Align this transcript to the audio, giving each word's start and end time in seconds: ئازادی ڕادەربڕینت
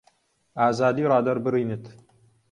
ئازادی 0.61 1.03
ڕادەربڕینت 1.11 1.83